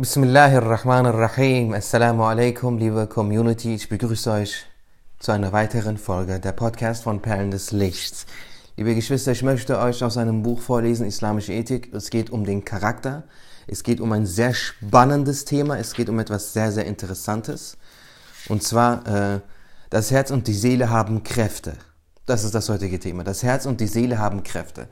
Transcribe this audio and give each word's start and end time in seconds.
Bismillahirrahmanirrahim. 0.00 1.74
Assalamu 1.74 2.22
alaikum, 2.22 2.78
liebe 2.78 3.08
Community. 3.08 3.74
Ich 3.74 3.88
begrüße 3.88 4.30
euch 4.30 4.64
zu 5.18 5.32
einer 5.32 5.52
weiteren 5.52 5.98
Folge 5.98 6.38
der 6.38 6.52
Podcast 6.52 7.02
von 7.02 7.20
Perlen 7.20 7.50
des 7.50 7.72
Lichts. 7.72 8.24
Liebe 8.76 8.94
Geschwister, 8.94 9.32
ich 9.32 9.42
möchte 9.42 9.76
euch 9.76 10.04
aus 10.04 10.16
einem 10.16 10.44
Buch 10.44 10.60
vorlesen, 10.60 11.04
Islamische 11.04 11.52
Ethik. 11.52 11.92
Es 11.92 12.10
geht 12.10 12.30
um 12.30 12.44
den 12.44 12.64
Charakter. 12.64 13.24
Es 13.66 13.82
geht 13.82 14.00
um 14.00 14.12
ein 14.12 14.24
sehr 14.24 14.54
spannendes 14.54 15.44
Thema. 15.44 15.80
Es 15.80 15.94
geht 15.94 16.08
um 16.08 16.20
etwas 16.20 16.52
sehr, 16.52 16.70
sehr 16.70 16.86
Interessantes. 16.86 17.76
Und 18.48 18.62
zwar, 18.62 19.04
äh, 19.04 19.40
das 19.90 20.12
Herz 20.12 20.30
und 20.30 20.46
die 20.46 20.54
Seele 20.54 20.90
haben 20.90 21.24
Kräfte. 21.24 21.72
Das 22.24 22.44
ist 22.44 22.54
das 22.54 22.68
heutige 22.68 23.00
Thema. 23.00 23.24
Das 23.24 23.42
Herz 23.42 23.66
und 23.66 23.80
die 23.80 23.88
Seele 23.88 24.20
haben 24.20 24.44
Kräfte. 24.44 24.86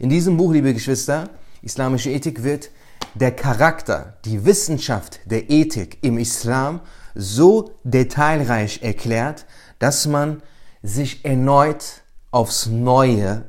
In 0.00 0.10
diesem 0.10 0.36
Buch, 0.36 0.52
liebe 0.52 0.74
Geschwister, 0.74 1.30
Islamische 1.62 2.10
Ethik 2.10 2.42
wird 2.42 2.70
der 3.14 3.32
Charakter, 3.32 4.18
die 4.24 4.44
Wissenschaft 4.44 5.20
der 5.24 5.50
Ethik 5.50 5.98
im 6.02 6.18
Islam 6.18 6.80
so 7.14 7.78
detailreich 7.84 8.82
erklärt, 8.82 9.46
dass 9.78 10.06
man 10.06 10.42
sich 10.82 11.24
erneut 11.24 12.02
aufs 12.30 12.66
Neue 12.66 13.44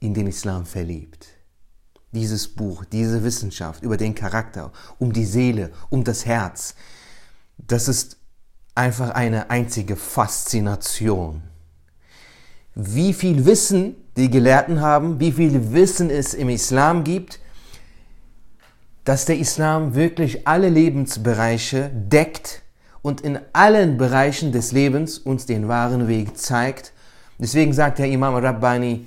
in 0.00 0.14
den 0.14 0.26
Islam 0.26 0.64
verliebt. 0.64 1.26
Dieses 2.12 2.48
Buch, 2.48 2.84
diese 2.84 3.22
Wissenschaft 3.22 3.82
über 3.82 3.96
den 3.96 4.14
Charakter, 4.14 4.72
um 4.98 5.12
die 5.12 5.26
Seele, 5.26 5.70
um 5.90 6.04
das 6.04 6.24
Herz, 6.24 6.74
das 7.58 7.88
ist 7.88 8.16
einfach 8.74 9.10
eine 9.10 9.50
einzige 9.50 9.96
Faszination. 9.96 11.42
Wie 12.74 13.12
viel 13.12 13.44
Wissen 13.44 13.96
die 14.16 14.30
Gelehrten 14.30 14.80
haben, 14.80 15.20
wie 15.20 15.32
viel 15.32 15.72
Wissen 15.72 16.10
es 16.10 16.32
im 16.32 16.48
Islam 16.48 17.04
gibt, 17.04 17.40
dass 19.08 19.24
der 19.24 19.38
Islam 19.38 19.94
wirklich 19.94 20.46
alle 20.46 20.68
Lebensbereiche 20.68 21.90
deckt 21.94 22.60
und 23.00 23.22
in 23.22 23.38
allen 23.54 23.96
Bereichen 23.96 24.52
des 24.52 24.72
Lebens 24.72 25.16
uns 25.16 25.46
den 25.46 25.66
wahren 25.66 26.08
Weg 26.08 26.36
zeigt. 26.36 26.92
Deswegen 27.38 27.72
sagt 27.72 28.00
der 28.00 28.10
Imam 28.10 28.34
Rabbani, 28.34 29.06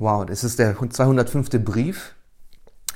wow, 0.00 0.26
das 0.26 0.42
ist 0.42 0.58
der 0.58 0.76
205. 0.76 1.50
Brief 1.64 2.16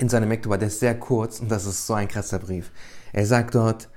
in 0.00 0.08
seinem 0.08 0.30
Mektuba, 0.30 0.56
der 0.56 0.66
ist 0.66 0.80
sehr 0.80 0.98
kurz 0.98 1.38
und 1.38 1.48
das 1.48 1.64
ist 1.64 1.86
so 1.86 1.94
ein 1.94 2.08
krasser 2.08 2.41
Brief. 2.41 2.72
Er 3.12 3.25
sagt 3.25 3.55
dort, 3.55 3.88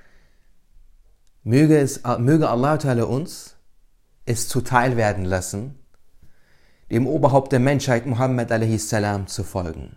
möge, 1.44 1.80
es, 1.80 2.04
möge 2.20 2.48
Allah 2.48 2.76
uns 3.06 3.56
es 4.28 4.48
zuteil 4.48 4.98
werden 4.98 5.26
lassen, 5.26 5.80
dem 6.92 7.08
Oberhaupt 7.08 7.54
der 7.54 7.60
Menschheit 7.60 8.06
Muhammad 8.06 8.52
a.s. 8.52 8.90
zu 9.26 9.44
folgen. 9.44 9.96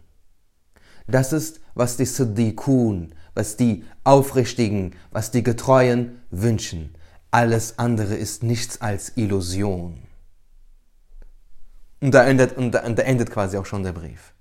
Das 1.11 1.33
ist, 1.33 1.61
was 1.75 1.97
die 1.97 2.05
Siddiqun, 2.05 3.15
was 3.35 3.57
die 3.57 3.85
Aufrichtigen, 4.05 4.95
was 5.11 5.31
die 5.31 5.43
Getreuen 5.43 6.21
wünschen. 6.31 6.95
Alles 7.31 7.79
andere 7.79 8.15
ist 8.15 8.43
nichts 8.43 8.81
als 8.81 9.17
Illusion. 9.17 9.99
Und 12.01 12.15
da 12.15 12.25
endet, 12.25 12.57
und 12.57 12.73
da, 12.73 12.85
und 12.85 12.99
da 12.99 13.03
endet 13.03 13.31
quasi 13.31 13.57
auch 13.57 13.67
schon 13.67 13.83
der 13.83 13.93
Brief. 13.93 14.33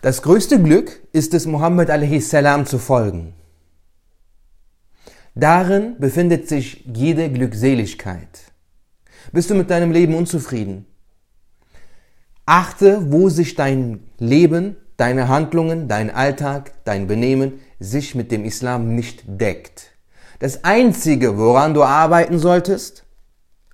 Das 0.00 0.22
größte 0.22 0.62
Glück 0.62 1.02
ist 1.12 1.34
es, 1.34 1.46
Muhammad 1.46 1.90
a.s. 1.90 2.30
zu 2.68 2.78
folgen. 2.78 3.34
Darin 5.34 5.98
befindet 5.98 6.48
sich 6.48 6.84
jede 6.92 7.30
Glückseligkeit. 7.30 8.50
Bist 9.32 9.50
du 9.50 9.54
mit 9.54 9.70
deinem 9.70 9.92
Leben 9.92 10.14
unzufrieden? 10.14 10.86
Achte, 12.46 13.12
wo 13.12 13.28
sich 13.28 13.54
dein 13.54 14.00
Leben 14.18 14.76
deine 15.00 15.28
Handlungen, 15.28 15.88
dein 15.88 16.10
Alltag, 16.10 16.72
dein 16.84 17.06
Benehmen 17.06 17.60
sich 17.78 18.14
mit 18.14 18.30
dem 18.30 18.44
Islam 18.44 18.94
nicht 18.94 19.22
deckt. 19.26 19.92
Das 20.40 20.64
Einzige, 20.64 21.38
woran 21.38 21.72
du 21.72 21.82
arbeiten 21.82 22.38
solltest, 22.38 23.04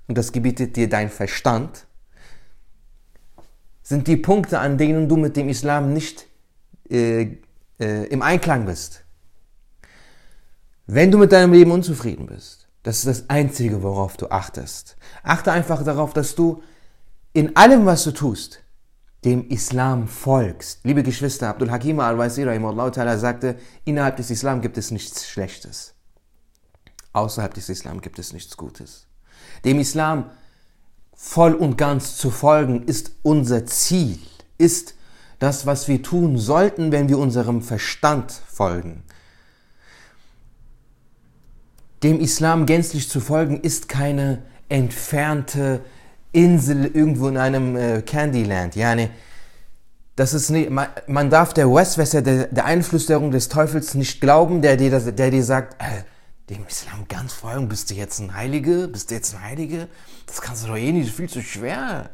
und 0.07 0.17
das 0.17 0.31
gebietet 0.31 0.77
dir 0.77 0.89
dein 0.89 1.11
Verstand, 1.11 1.87
sind 3.83 4.07
die 4.07 4.17
Punkte, 4.17 4.61
an 4.61 4.79
denen 4.79 5.09
du 5.09 5.17
mit 5.17 5.37
dem 5.37 5.49
Islam 5.49 5.93
nicht 5.93 6.27
äh, 6.89 7.39
äh, 7.81 8.07
im 8.07 8.23
Einklang 8.23 8.67
bist. 8.67 9.05
Wenn 10.87 11.11
du 11.11 11.19
mit 11.19 11.33
deinem 11.33 11.53
Leben 11.53 11.73
unzufrieden 11.73 12.27
bist, 12.27 12.69
das 12.85 12.99
ist 12.99 13.07
das 13.07 13.31
Einzige, 13.31 13.83
worauf 13.83 14.17
du 14.17 14.31
achtest. 14.31 14.97
Achte 15.25 15.51
einfach 15.51 15.83
darauf, 15.83 16.13
dass 16.13 16.37
du 16.37 16.63
in 17.33 17.57
allem, 17.57 17.85
was 17.85 18.05
du 18.05 18.13
tust, 18.13 18.63
dem 19.27 19.49
Islam 19.49 20.07
folgst. 20.07 20.81
Liebe 20.85 21.03
Geschwister, 21.03 21.49
Abdul 21.49 21.73
Hakim 21.73 21.99
al-Wazir 21.99 22.47
sagte, 23.19 23.57
innerhalb 23.85 24.17
des 24.17 24.31
Islam 24.31 24.61
gibt 24.61 24.79
es 24.79 24.93
nichts 24.93 25.29
Schlechtes. 25.29 25.95
Außerhalb 27.13 27.53
des 27.53 27.69
Islam 27.69 28.01
gibt 28.01 28.21
es 28.21 28.33
nichts 28.33 28.57
Gutes. 28.57 29.09
Dem 29.65 29.81
Islam 29.81 30.31
voll 31.13 31.55
und 31.55 31.77
ganz 31.77 32.17
zu 32.17 32.31
folgen 32.31 32.85
ist 32.85 33.11
unser 33.23 33.67
Ziel, 33.67 34.21
ist 34.59 34.95
das, 35.41 35.67
was 35.67 35.89
wir 35.89 36.05
tun 36.05 36.39
sollten, 36.39 36.93
wenn 36.93 37.09
wir 37.09 37.19
unserem 37.19 37.63
Verstand 37.63 38.31
folgen. 38.31 39.03
Dem 42.05 42.21
Islam 42.21 42.65
gänzlich 42.65 43.09
zu 43.09 43.19
folgen 43.19 43.61
ist 43.61 43.89
keine 43.89 44.45
entfernte 44.69 45.81
Insel 46.37 46.85
irgendwo 46.87 47.29
in 47.29 47.39
einem 47.39 47.77
äh, 47.77 48.03
Candyland. 48.03 48.77
Yani, 48.77 49.09
das 50.17 50.35
ist 50.35 50.51
nicht, 50.51 50.71
man, 50.71 50.89
man 51.07 51.31
darf 51.31 51.55
der 51.55 51.67
Westwässer, 51.73 52.21
der, 52.21 52.47
der 52.49 52.67
Einflüsterung 52.67 53.31
des 53.31 53.49
Teufels 53.49 53.95
nicht 53.95 54.21
glauben, 54.21 54.61
der 54.61 54.77
dir, 54.77 54.91
der 55.01 55.31
dir 55.31 55.45
sagt, 55.45 55.81
äh, 55.83 56.03
dem 56.51 56.65
Islam 56.67 57.07
ganz 57.09 57.33
folgen, 57.33 57.69
bist 57.69 57.91
du 57.91 57.95
jetzt 57.95 58.21
ein 58.21 58.35
Heilige? 58.35 58.87
Bist 58.87 59.11
du 59.11 59.15
jetzt 59.15 59.35
ein 59.35 59.43
Heilige? 59.43 59.89
Das 60.27 60.41
kannst 60.41 60.65
du 60.65 60.69
doch 60.69 60.77
eh 60.77 60.93
nicht, 60.93 61.07
das 61.07 61.11
ist 61.11 61.17
viel 61.17 61.29
zu 61.29 61.43
schwer. 61.43 62.11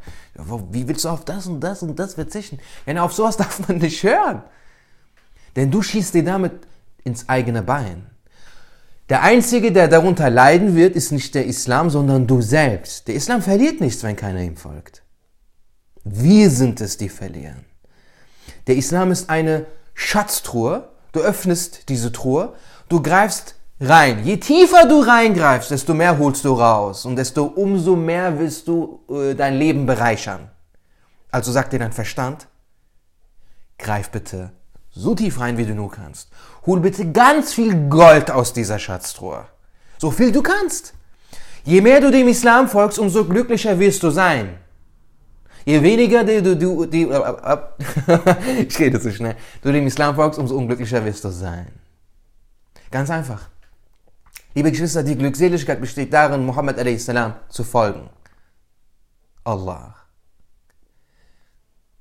Wie 0.70 0.86
willst 0.86 1.04
du 1.04 1.08
auf 1.08 1.24
das 1.24 1.46
und 1.46 1.60
das 1.60 1.82
und 1.82 1.98
das 1.98 2.14
verzichten? 2.14 2.58
Ja, 2.86 3.02
auf 3.02 3.12
sowas 3.12 3.36
darf 3.36 3.66
man 3.68 3.78
nicht 3.78 4.02
hören. 4.02 4.42
Denn 5.56 5.70
du 5.70 5.82
schießt 5.82 6.14
dir 6.14 6.24
damit 6.24 6.52
ins 7.04 7.28
eigene 7.28 7.62
Bein. 7.62 8.06
Der 9.12 9.20
Einzige, 9.20 9.72
der 9.72 9.88
darunter 9.88 10.30
leiden 10.30 10.74
wird, 10.74 10.96
ist 10.96 11.12
nicht 11.12 11.34
der 11.34 11.44
Islam, 11.44 11.90
sondern 11.90 12.26
du 12.26 12.40
selbst. 12.40 13.08
Der 13.08 13.14
Islam 13.14 13.42
verliert 13.42 13.78
nichts, 13.78 14.02
wenn 14.02 14.16
keiner 14.16 14.40
ihm 14.40 14.56
folgt. 14.56 15.02
Wir 16.02 16.48
sind 16.48 16.80
es, 16.80 16.96
die 16.96 17.10
verlieren. 17.10 17.66
Der 18.66 18.76
Islam 18.76 19.10
ist 19.10 19.28
eine 19.28 19.66
Schatztruhe. 19.92 20.88
Du 21.12 21.20
öffnest 21.20 21.90
diese 21.90 22.10
Truhe, 22.10 22.54
du 22.88 23.02
greifst 23.02 23.56
rein. 23.80 24.24
Je 24.24 24.38
tiefer 24.38 24.86
du 24.88 25.00
reingreifst, 25.00 25.70
desto 25.70 25.92
mehr 25.92 26.16
holst 26.16 26.46
du 26.46 26.54
raus 26.54 27.04
und 27.04 27.16
desto 27.16 27.44
umso 27.44 27.96
mehr 27.96 28.38
willst 28.38 28.66
du 28.66 29.00
äh, 29.10 29.34
dein 29.34 29.58
Leben 29.58 29.84
bereichern. 29.84 30.50
Also 31.30 31.52
sagt 31.52 31.74
dir 31.74 31.80
dein 31.80 31.92
Verstand, 31.92 32.46
greif 33.76 34.08
bitte 34.08 34.52
so 34.92 35.14
tief 35.14 35.40
rein, 35.40 35.56
wie 35.58 35.64
du 35.64 35.74
nur 35.74 35.90
kannst. 35.90 36.30
Hol 36.66 36.80
bitte 36.80 37.10
ganz 37.10 37.52
viel 37.52 37.88
Gold 37.88 38.30
aus 38.30 38.52
dieser 38.52 38.78
Schatztruhe. 38.78 39.46
So 39.98 40.10
viel 40.10 40.32
du 40.32 40.42
kannst. 40.42 40.94
Je 41.64 41.80
mehr 41.80 42.00
du 42.00 42.10
dem 42.10 42.28
Islam 42.28 42.68
folgst, 42.68 42.98
umso 42.98 43.24
glücklicher 43.24 43.78
wirst 43.78 44.02
du 44.02 44.10
sein. 44.10 44.58
Je 45.64 45.80
weniger 45.80 46.24
du, 46.24 46.42
du, 46.42 46.56
du, 46.56 46.86
die, 46.86 47.02
äh, 47.02 47.34
äh, 47.44 48.62
ich 48.66 48.78
rede 48.78 49.00
zu 49.00 49.12
schnell, 49.12 49.36
du 49.62 49.70
dem 49.70 49.86
Islam 49.86 50.16
folgst, 50.16 50.38
umso 50.38 50.56
unglücklicher 50.56 51.04
wirst 51.04 51.24
du 51.24 51.30
sein. 51.30 51.68
Ganz 52.90 53.10
einfach. 53.10 53.48
Liebe 54.54 54.70
Geschwister, 54.70 55.02
die 55.02 55.16
Glückseligkeit 55.16 55.80
besteht 55.80 56.12
darin, 56.12 56.44
Muhammad 56.44 56.78
a.s. 56.78 57.10
zu 57.48 57.64
folgen. 57.64 58.10
Allah. 59.44 59.94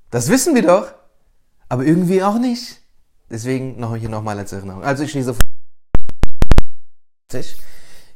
Das 0.10 0.28
wissen 0.28 0.56
wir 0.56 0.64
doch, 0.64 0.94
aber 1.70 1.86
irgendwie 1.86 2.22
auch 2.24 2.38
nicht. 2.38 2.81
Deswegen 3.32 3.80
noch 3.80 3.96
hier 3.96 4.10
nochmal 4.10 4.38
als 4.38 4.52
Erinnerung. 4.52 4.84
Also 4.84 5.04
ich 5.04 5.14
lese 5.14 5.36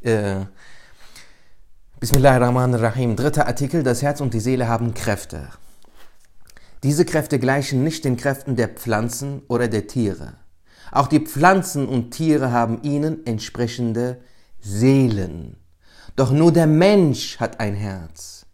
äh, 0.01 0.41
Bismillahirrahmanirrahim. 2.01 3.15
Dritter 3.15 3.47
Artikel. 3.47 3.81
Das 3.81 4.01
Herz 4.01 4.19
und 4.19 4.33
die 4.33 4.41
Seele 4.41 4.67
haben 4.67 4.93
Kräfte. 4.93 5.47
Diese 6.83 7.05
Kräfte 7.05 7.39
gleichen 7.39 7.81
nicht 7.83 8.03
den 8.03 8.17
Kräften 8.17 8.57
der 8.57 8.67
Pflanzen 8.67 9.41
oder 9.47 9.69
der 9.69 9.87
Tiere. 9.87 10.33
Auch 10.91 11.07
die 11.07 11.21
Pflanzen 11.21 11.87
und 11.87 12.11
Tiere 12.11 12.51
haben 12.51 12.83
ihnen 12.83 13.25
entsprechende 13.25 14.21
Seelen. 14.59 15.55
Doch 16.17 16.31
nur 16.31 16.51
der 16.51 16.67
Mensch 16.67 17.39
hat 17.39 17.61
ein 17.61 17.73
Herz. 17.73 18.45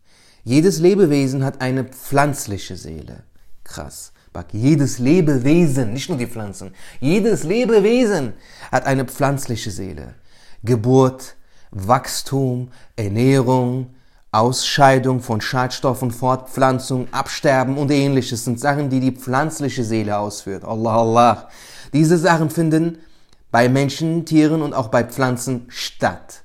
Jedes 0.43 0.79
Lebewesen 0.79 1.43
hat 1.43 1.59
eine 1.59 1.85
pflanzliche 1.85 2.77
Seele. 2.77 3.23
Krass. 3.63 4.13
Jedes 4.51 4.99
Lebewesen, 4.99 5.93
nicht 5.93 6.09
nur 6.09 6.17
die 6.17 6.27
Pflanzen, 6.27 6.73
jedes 6.99 7.43
Lebewesen 7.43 8.33
hat 8.71 8.85
eine 8.85 9.05
pflanzliche 9.05 9.71
Seele. 9.71 10.15
Geburt, 10.63 11.35
Wachstum, 11.71 12.69
Ernährung, 12.95 13.93
Ausscheidung 14.31 15.19
von 15.19 15.41
Schadstoffen, 15.41 16.11
Fortpflanzung, 16.11 17.07
Absterben 17.11 17.77
und 17.77 17.91
ähnliches 17.91 18.45
sind 18.45 18.59
Sachen, 18.59 18.89
die 18.89 19.01
die 19.01 19.11
pflanzliche 19.11 19.83
Seele 19.83 20.17
ausführt. 20.17 20.63
Allah, 20.63 21.01
Allah. 21.01 21.49
Diese 21.91 22.17
Sachen 22.17 22.49
finden 22.49 22.99
bei 23.51 23.67
Menschen, 23.67 24.25
Tieren 24.25 24.61
und 24.61 24.73
auch 24.73 24.87
bei 24.87 25.03
Pflanzen 25.03 25.65
statt. 25.67 26.43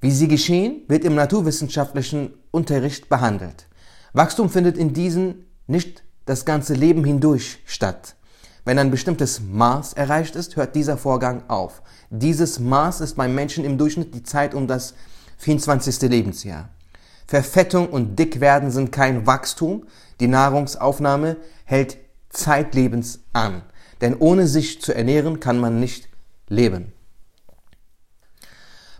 Wie 0.00 0.10
sie 0.10 0.28
geschehen, 0.28 0.82
wird 0.88 1.04
im 1.04 1.14
naturwissenschaftlichen 1.14 2.32
Unterricht 2.50 3.10
behandelt. 3.10 3.66
Wachstum 4.14 4.48
findet 4.48 4.78
in 4.78 4.94
diesen 4.94 5.44
nicht 5.66 6.02
das 6.24 6.44
ganze 6.44 6.74
Leben 6.74 7.04
hindurch 7.04 7.58
statt. 7.66 8.16
Wenn 8.64 8.78
ein 8.78 8.90
bestimmtes 8.90 9.40
Maß 9.40 9.94
erreicht 9.94 10.36
ist, 10.36 10.56
hört 10.56 10.76
dieser 10.76 10.96
Vorgang 10.96 11.42
auf. 11.48 11.82
Dieses 12.10 12.60
Maß 12.60 13.00
ist 13.00 13.16
beim 13.16 13.34
Menschen 13.34 13.64
im 13.64 13.76
Durchschnitt 13.76 14.14
die 14.14 14.22
Zeit 14.22 14.54
um 14.54 14.68
das 14.68 14.94
24. 15.38 16.02
Lebensjahr. 16.02 16.68
Verfettung 17.26 17.88
und 17.88 18.18
Dickwerden 18.18 18.70
sind 18.70 18.92
kein 18.92 19.26
Wachstum. 19.26 19.86
Die 20.20 20.28
Nahrungsaufnahme 20.28 21.38
hält 21.64 21.96
zeitlebens 22.28 23.20
an. 23.32 23.62
Denn 24.00 24.16
ohne 24.16 24.46
sich 24.46 24.80
zu 24.80 24.94
ernähren 24.94 25.40
kann 25.40 25.58
man 25.58 25.80
nicht 25.80 26.08
leben. 26.48 26.92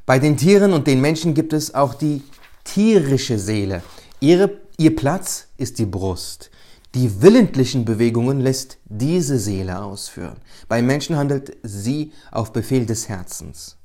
Bei 0.06 0.18
den 0.18 0.36
Tieren 0.36 0.72
und 0.72 0.86
den 0.88 1.00
Menschen 1.00 1.34
gibt 1.34 1.52
es 1.52 1.74
auch 1.74 1.94
die 1.94 2.22
tierische 2.64 3.38
Seele. 3.38 3.82
Ihre, 4.18 4.58
ihr 4.76 4.96
Platz 4.96 5.48
ist 5.56 5.78
die 5.78 5.86
Brust. 5.86 6.50
Die 6.94 7.22
willentlichen 7.22 7.86
Bewegungen 7.86 8.40
lässt 8.40 8.78
diese 8.84 9.38
Seele 9.38 9.82
ausführen. 9.82 10.36
Bei 10.68 10.82
Menschen 10.82 11.16
handelt 11.16 11.56
sie 11.62 12.12
auf 12.30 12.52
Befehl 12.52 12.84
des 12.84 13.08
Herzens. 13.08 13.78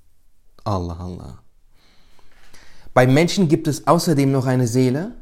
Allah, 0.66 0.98
Allah. 1.00 1.40
Bei 2.94 3.08
Menschen 3.08 3.48
gibt 3.48 3.68
es 3.68 3.88
außerdem 3.88 4.32
noch 4.32 4.46
eine 4.46 4.68
Seele. 4.68 5.14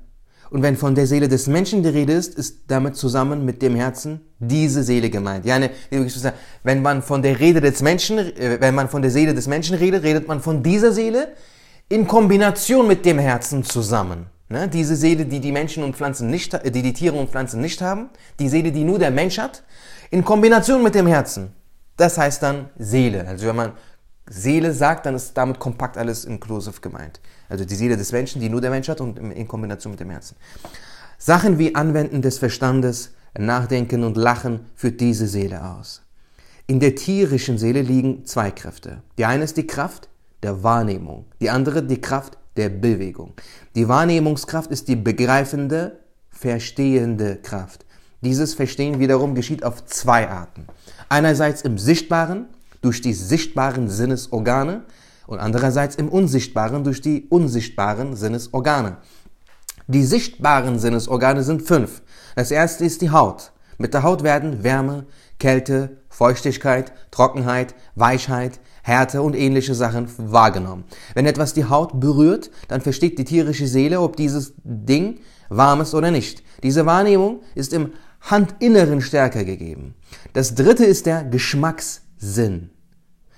Und 0.50 0.62
wenn 0.64 0.78
von 0.78 0.96
der 0.96 1.06
Seele 1.06 1.28
des 1.28 1.48
Menschen 1.48 1.84
die 1.84 1.90
Rede 1.90 2.14
ist, 2.14 2.36
ist 2.36 2.62
damit 2.68 2.96
zusammen 2.96 3.46
mit 3.46 3.62
dem 3.62 3.76
Herzen 3.76 4.22
diese 4.40 4.84
Seele 4.84 5.10
gemeint. 5.10 5.46
Ja, 5.46 5.60
wenn 6.64 6.82
man 6.82 7.02
von 7.02 7.22
der 7.22 7.40
Rede 7.40 7.62
des 7.62 7.82
Menschen, 7.82 8.18
äh, 8.18 8.58
wenn 8.62 8.74
man 8.74 8.90
von 8.90 9.02
der 9.02 9.12
Seele 9.12 9.34
des 9.34 9.48
Menschen 9.48 9.76
redet, 9.76 10.04
redet 10.04 10.28
man 10.28 10.42
von 10.42 10.64
dieser 10.64 10.92
Seele 10.92 11.34
in 11.90 12.08
Kombination 12.08 12.88
mit 12.88 13.06
dem 13.06 13.20
Herzen 13.20 13.64
zusammen. 13.64 14.28
Ne? 14.50 14.68
Diese 14.68 14.96
Seele, 14.96 15.26
die 15.26 15.40
die 15.40 15.52
Menschen 15.52 15.84
und 15.84 15.96
Pflanzen 15.96 16.30
nicht, 16.30 16.54
äh, 16.54 16.72
die 16.72 16.82
die 16.82 16.94
Tiere 16.94 17.18
und 17.18 17.30
Pflanzen 17.30 17.62
nicht 17.62 17.82
haben, 17.82 18.10
die 18.40 18.50
Seele, 18.50 18.72
die 18.72 18.84
nur 18.84 19.00
der 19.00 19.12
Mensch 19.12 19.38
hat, 19.38 19.64
in 20.12 20.24
Kombination 20.24 20.84
mit 20.84 20.96
dem 20.96 21.08
Herzen. 21.08 21.54
Das 21.98 22.18
heißt 22.18 22.44
dann 22.44 22.70
Seele. 22.78 23.28
Also 23.28 23.48
wenn 23.48 23.56
man 23.56 23.72
Seele 24.30 24.74
sagt, 24.74 25.06
dann 25.06 25.16
ist 25.16 25.36
damit 25.36 25.60
kompakt 25.60 25.98
alles 25.98 26.26
inklusiv 26.26 26.82
gemeint. 26.82 27.20
Also 27.48 27.64
die 27.66 27.76
Seele 27.76 27.96
des 27.96 28.12
Menschen, 28.12 28.42
die 28.42 28.50
nur 28.50 28.62
der 28.62 28.72
Mensch 28.72 28.90
hat 28.90 29.02
und 29.02 29.18
in 29.20 29.48
Kombination 29.48 29.92
mit 29.92 30.00
dem 30.00 30.10
Herzen. 30.10 30.36
Sachen 31.18 31.58
wie 31.58 31.76
Anwenden 31.76 32.22
des 32.22 32.40
Verstandes, 32.40 33.14
Nachdenken 33.38 34.04
und 34.04 34.18
Lachen 34.18 34.66
führt 34.76 35.00
diese 35.00 35.28
Seele 35.28 35.64
aus. 35.64 36.02
In 36.68 36.80
der 36.80 36.96
tierischen 36.96 37.58
Seele 37.58 37.82
liegen 37.82 38.26
zwei 38.26 38.52
Kräfte. 38.52 39.02
Die 39.18 39.26
eine 39.26 39.44
ist 39.44 39.58
die 39.58 39.68
Kraft 39.68 40.10
der 40.42 40.64
Wahrnehmung, 40.64 41.26
die 41.40 41.50
andere 41.50 41.84
die 41.84 42.02
Kraft 42.02 42.38
der 42.58 42.70
Bewegung. 42.70 43.34
Die 43.76 43.88
Wahrnehmungskraft 43.88 44.72
ist 44.72 44.88
die 44.88 44.96
begreifende, 44.96 46.00
verstehende 46.30 47.38
Kraft. 47.38 47.86
Dieses 48.22 48.54
Verstehen 48.54 49.00
wiederum 49.00 49.36
geschieht 49.36 49.64
auf 49.64 49.86
zwei 49.86 50.30
Arten. 50.30 50.66
Einerseits 51.10 51.62
im 51.62 51.78
Sichtbaren, 51.78 52.48
durch 52.82 53.02
die 53.02 53.14
sichtbaren 53.14 53.90
Sinnesorgane 53.90 54.84
und 55.28 55.40
andererseits 55.40 55.96
im 55.96 56.10
Unsichtbaren, 56.10 56.84
durch 56.84 57.02
die 57.02 57.28
unsichtbaren 57.30 58.16
Sinnesorgane. 58.16 58.98
Die 59.88 60.04
sichtbaren 60.04 60.80
Sinnesorgane 60.80 61.44
sind 61.44 61.62
fünf. 61.62 62.02
Das 62.36 62.52
erste 62.52 62.86
ist 62.86 63.02
die 63.02 63.12
Haut. 63.12 63.52
Mit 63.78 63.94
der 63.94 64.04
Haut 64.04 64.24
werden 64.24 64.64
Wärme, 64.64 65.06
Kälte, 65.40 65.98
Feuchtigkeit, 66.10 66.94
Trockenheit, 67.12 67.76
Weichheit, 67.96 68.60
Härte 68.86 69.24
und 69.24 69.36
ähnliche 69.36 69.74
Sachen 69.74 70.08
wahrgenommen. 70.18 70.84
Wenn 71.16 71.26
etwas 71.26 71.56
die 71.56 71.66
Haut 71.66 72.00
berührt, 72.00 72.52
dann 72.68 72.82
versteht 72.82 73.18
die 73.18 73.24
tierische 73.26 73.66
Seele, 73.66 74.00
ob 74.00 74.16
dieses 74.16 74.54
Ding 74.64 75.22
warm 75.50 75.82
ist 75.82 75.96
oder 75.96 76.12
nicht. 76.12 76.44
Diese 76.62 76.86
Wahrnehmung 76.86 77.40
ist 77.56 77.74
im 77.74 77.94
Handinneren 78.22 79.02
stärker 79.02 79.44
gegeben. 79.44 79.96
Das 80.34 80.54
dritte 80.54 80.86
ist 80.86 81.08
der 81.08 81.24
Geschmackssinn. 81.24 82.70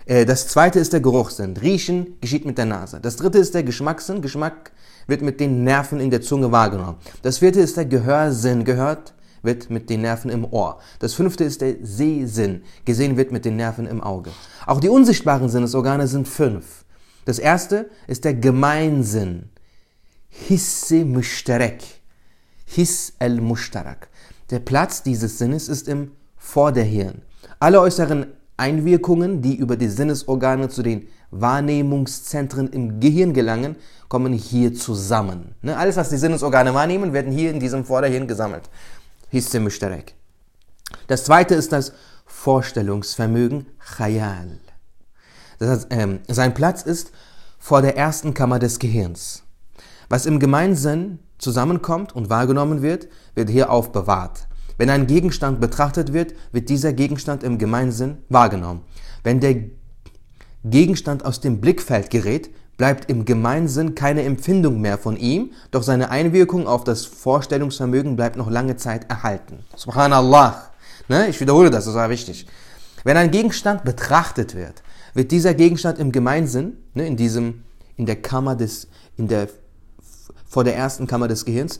Äh, 0.05 0.25
das 0.25 0.49
zweite 0.49 0.79
ist 0.79 0.91
der 0.91 0.99
Geruchssinn. 0.99 1.55
Riechen 1.55 2.19
geschieht 2.19 2.45
mit 2.45 2.57
der 2.57 2.65
Nase. 2.65 2.99
Das 3.01 3.15
dritte 3.15 3.37
ist 3.37 3.53
der 3.53 3.63
Geschmackssinn. 3.63 4.21
Geschmack 4.21 4.73
wird 5.07 5.21
mit 5.21 5.39
den 5.39 5.63
Nerven 5.63 6.01
in 6.01 6.11
der 6.11 6.21
Zunge 6.21 6.51
wahrgenommen. 6.51 6.97
Das 7.21 7.37
vierte 7.37 7.61
ist 7.61 7.77
der 7.77 7.85
Gehörsinn. 7.85 8.65
Gehört 8.65 9.13
wird 9.41 9.69
mit 9.69 9.89
den 9.89 10.01
Nerven 10.01 10.29
im 10.29 10.45
Ohr. 10.45 10.79
Das 10.99 11.13
fünfte 11.13 11.43
ist 11.43 11.61
der 11.61 11.75
Sehsinn. 11.81 12.63
Gesehen 12.85 13.17
wird 13.17 13.31
mit 13.31 13.45
den 13.45 13.55
Nerven 13.55 13.87
im 13.87 14.01
Auge. 14.01 14.31
Auch 14.65 14.79
die 14.79 14.89
unsichtbaren 14.89 15.49
Sinnesorgane 15.49 16.07
sind 16.07 16.27
fünf. 16.27 16.85
Das 17.25 17.39
erste 17.39 17.89
ist 18.07 18.25
der 18.25 18.33
Gemeinsinn. 18.33 19.49
Hisse 20.29 21.05
mushtarek. 21.05 21.83
Hiss 22.65 23.13
el 23.19 23.41
mushtarak. 23.41 24.09
Der 24.49 24.59
Platz 24.59 25.03
dieses 25.03 25.37
Sinnes 25.37 25.67
ist 25.67 25.87
im 25.87 26.11
Vorderhirn. 26.37 27.21
Alle 27.59 27.81
äußeren 27.81 28.27
Einwirkungen, 28.55 29.41
die 29.41 29.55
über 29.55 29.77
die 29.77 29.87
Sinnesorgane 29.87 30.69
zu 30.69 30.83
den 30.83 31.07
Wahrnehmungszentren 31.31 32.69
im 32.69 32.99
Gehirn 32.99 33.33
gelangen, 33.33 33.75
kommen 34.07 34.33
hier 34.33 34.73
zusammen. 34.73 35.55
Ne, 35.61 35.77
alles, 35.77 35.97
was 35.97 36.09
die 36.09 36.17
Sinnesorgane 36.17 36.73
wahrnehmen, 36.73 37.13
werden 37.13 37.31
hier 37.31 37.51
in 37.51 37.59
diesem 37.59 37.83
Vorderhirn 37.83 38.27
gesammelt. 38.27 38.69
Mushtarek. 39.31 40.15
Das 41.07 41.25
zweite 41.25 41.55
ist 41.55 41.71
das 41.71 41.93
Vorstellungsvermögen, 42.25 43.67
Khayal. 43.79 44.59
Das 45.59 45.87
ähm, 45.89 46.19
sein 46.27 46.53
Platz 46.53 46.83
ist 46.83 47.11
vor 47.57 47.81
der 47.81 47.97
ersten 47.97 48.33
Kammer 48.33 48.59
des 48.59 48.79
Gehirns. 48.79 49.43
Was 50.09 50.25
im 50.25 50.39
Gemeinsinn 50.39 51.19
zusammenkommt 51.37 52.15
und 52.15 52.29
wahrgenommen 52.29 52.81
wird, 52.81 53.07
wird 53.35 53.49
hier 53.49 53.71
aufbewahrt. 53.71 54.47
Wenn 54.77 54.89
ein 54.89 55.07
Gegenstand 55.07 55.59
betrachtet 55.59 56.13
wird, 56.13 56.33
wird 56.51 56.69
dieser 56.69 56.93
Gegenstand 56.93 57.43
im 57.43 57.57
Gemeinsinn 57.57 58.19
wahrgenommen. 58.29 58.81
Wenn 59.23 59.39
der 59.39 59.63
Gegenstand 60.63 61.25
aus 61.25 61.41
dem 61.41 61.59
Blickfeld 61.59 62.09
gerät, 62.09 62.49
bleibt 62.77 63.09
im 63.09 63.25
Gemeinsinn 63.25 63.95
keine 63.95 64.23
Empfindung 64.23 64.79
mehr 64.79 64.97
von 64.97 65.17
ihm, 65.17 65.51
doch 65.71 65.83
seine 65.83 66.09
Einwirkung 66.11 66.67
auf 66.67 66.83
das 66.83 67.05
Vorstellungsvermögen 67.05 68.15
bleibt 68.15 68.37
noch 68.37 68.49
lange 68.49 68.77
Zeit 68.77 69.09
erhalten. 69.09 69.59
Subhanallah. 69.75 70.71
Ne? 71.07 71.27
Ich 71.27 71.41
wiederhole 71.41 71.69
das, 71.69 71.85
das 71.85 71.95
war 71.95 72.09
wichtig. 72.09 72.47
Wenn 73.03 73.17
ein 73.17 73.31
Gegenstand 73.31 73.83
betrachtet 73.83 74.55
wird, 74.55 74.83
wird 75.13 75.31
dieser 75.31 75.53
Gegenstand 75.53 75.97
im 75.97 76.11
Gemeinsinn, 76.11 76.77
ne, 76.93 77.07
in 77.07 77.17
diesem, 77.17 77.63
in 77.95 78.05
der 78.05 78.21
Kammer 78.21 78.55
des, 78.55 78.87
in 79.17 79.27
der, 79.27 79.47
vor 80.47 80.63
der 80.63 80.75
ersten 80.75 81.07
Kammer 81.07 81.27
des 81.27 81.45
Gehirns, 81.45 81.79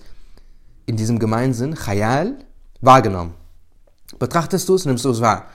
in 0.85 0.97
diesem 0.97 1.19
Gemeinsinn, 1.19 1.75
Khayal, 1.75 2.37
wahrgenommen. 2.81 3.33
Betrachtest 4.19 4.67
du 4.69 4.75
es, 4.75 4.85
nimmst 4.85 5.05
du 5.05 5.11
es 5.11 5.21
wahr. 5.21 5.47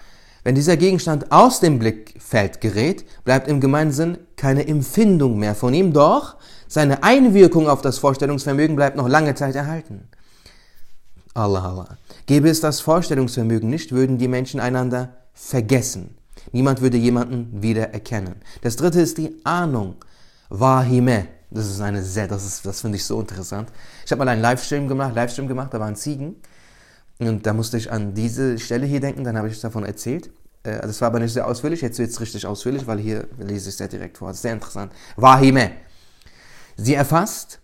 Wenn 0.45 0.55
dieser 0.55 0.77
Gegenstand 0.77 1.33
aus 1.33 1.61
dem 1.61 1.79
Blickfeld 1.79 2.61
gerät, 2.61 3.05
bleibt 3.25 3.49
im 3.49 3.61
Gemeinsinn 3.61 4.19
keine 4.43 4.67
Empfindung 4.67 5.39
mehr 5.39 5.55
von 5.55 5.73
ihm, 5.73 5.93
doch 5.93 6.35
seine 6.67 7.05
Einwirkung 7.05 7.69
auf 7.69 7.81
das 7.81 7.99
Vorstellungsvermögen 7.99 8.75
bleibt 8.75 8.97
noch 8.97 9.07
lange 9.07 9.37
Zeit 9.37 9.55
erhalten. 9.55 10.09
Allah, 11.33 11.65
Allah. 11.65 11.99
Gäbe 12.27 12.49
es 12.49 12.61
das 12.61 12.81
Vorstellungsvermögen 12.81 13.71
nicht, 13.71 13.93
würden 13.93 14.19
die 14.19 14.27
Menschen 14.27 14.59
einander 14.59 15.11
vergessen. 15.33 16.17
Niemand 16.51 16.81
würde 16.81 16.97
jemanden 16.97 17.63
wieder 17.63 17.91
erkennen. 17.91 18.35
Das 18.63 18.75
dritte 18.75 19.01
ist 19.01 19.17
die 19.19 19.41
Ahnung. 19.45 19.95
Wahime. 20.49 21.29
Das 21.53 21.67
ist 21.67 21.81
eine 21.81 22.03
sehr, 22.03 22.27
das 22.27 22.45
ist, 22.45 22.67
das 22.67 22.81
finde 22.81 22.97
ich 22.97 23.05
so 23.05 23.21
interessant. 23.21 23.69
Ich 24.05 24.11
habe 24.11 24.25
mal 24.25 24.29
einen 24.33 24.43
Livestream 24.43 24.89
gemacht, 24.89 25.15
Livestream 25.15 25.47
gemacht, 25.47 25.73
da 25.73 25.79
waren 25.79 25.95
Ziegen. 25.95 26.35
Und 27.21 27.47
da 27.47 27.53
musste 27.53 27.77
ich 27.77 27.93
an 27.93 28.13
diese 28.15 28.59
Stelle 28.59 28.87
hier 28.87 28.99
denken, 28.99 29.23
dann 29.23 29.39
habe 29.39 29.47
ich 29.47 29.61
davon 29.61 29.85
erzählt. 29.85 30.31
Äh, 30.63 30.81
das 30.81 31.01
war 31.01 31.09
aber 31.09 31.21
nicht 31.21 31.33
sehr 31.33 31.47
ausführlich, 31.47 31.81
jetzt 31.81 31.99
wird 31.99 32.11
es 32.11 32.21
richtig 32.21 32.47
ausführlich, 32.47 32.87
weil 32.87 32.99
hier 32.99 33.29
lese 33.39 33.69
ich 33.69 33.75
es 33.75 33.79
sehr 33.79 33.89
direkt 33.89 34.19
vor. 34.19 34.33
Sehr 34.35 34.53
interessant. 34.53 34.93
Wahime. 35.17 35.73
Sie 36.77 36.95
erfasst, 36.95 37.61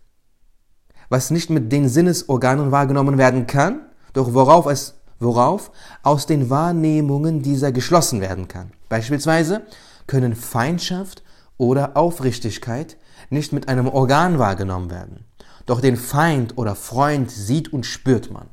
was 1.09 1.31
nicht 1.31 1.51
mit 1.51 1.73
den 1.73 1.89
Sinnesorganen 1.89 2.71
wahrgenommen 2.71 3.19
werden 3.19 3.47
kann, 3.47 3.81
doch 4.13 4.35
worauf 4.35 4.67
es 4.67 4.95
worauf 5.21 5.71
aus 6.03 6.27
den 6.27 6.51
Wahrnehmungen 6.51 7.43
dieser 7.43 7.73
geschlossen 7.73 8.21
werden 8.21 8.49
kann. 8.49 8.73
Beispielsweise 8.89 9.63
können 10.07 10.35
Feindschaft 10.35 11.23
oder 11.57 11.97
Aufrichtigkeit 11.97 12.97
nicht 13.31 13.53
mit 13.53 13.69
einem 13.69 13.89
Organ 13.89 14.39
wahrgenommen 14.39 14.91
werden. 14.91 15.25
Doch 15.67 15.81
den 15.81 15.97
Feind 15.97 16.57
oder 16.57 16.75
Freund 16.75 17.31
sieht 17.31 17.73
und 17.73 17.85
spürt 17.85 18.31
man. 18.31 18.49